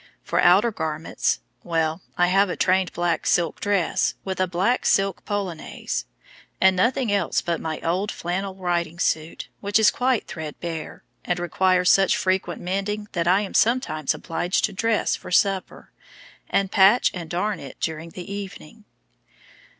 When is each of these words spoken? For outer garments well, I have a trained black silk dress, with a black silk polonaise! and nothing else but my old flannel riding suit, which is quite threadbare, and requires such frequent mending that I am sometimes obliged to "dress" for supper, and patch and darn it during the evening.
For 0.23 0.39
outer 0.39 0.71
garments 0.71 1.41
well, 1.63 2.01
I 2.17 2.25
have 2.25 2.49
a 2.49 2.55
trained 2.55 2.91
black 2.91 3.27
silk 3.27 3.59
dress, 3.59 4.15
with 4.25 4.39
a 4.39 4.47
black 4.47 4.83
silk 4.83 5.23
polonaise! 5.25 6.05
and 6.59 6.75
nothing 6.75 7.11
else 7.11 7.39
but 7.39 7.61
my 7.61 7.79
old 7.81 8.11
flannel 8.11 8.55
riding 8.55 8.97
suit, 8.97 9.47
which 9.59 9.77
is 9.77 9.91
quite 9.91 10.25
threadbare, 10.25 11.03
and 11.23 11.37
requires 11.37 11.91
such 11.91 12.17
frequent 12.17 12.63
mending 12.63 13.09
that 13.11 13.27
I 13.27 13.41
am 13.41 13.53
sometimes 13.53 14.15
obliged 14.15 14.65
to 14.65 14.73
"dress" 14.73 15.15
for 15.15 15.29
supper, 15.29 15.91
and 16.49 16.71
patch 16.71 17.11
and 17.13 17.29
darn 17.29 17.59
it 17.59 17.79
during 17.79 18.09
the 18.09 18.25
evening. 18.33 18.85